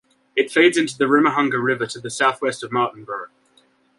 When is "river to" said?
1.63-1.99